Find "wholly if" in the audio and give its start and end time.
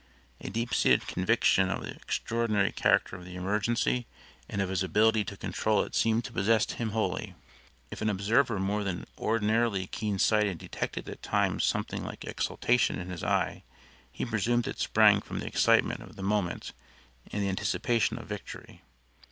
6.89-8.01